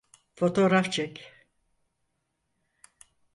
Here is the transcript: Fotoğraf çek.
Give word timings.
Fotoğraf 0.35 0.91
çek. 0.93 1.33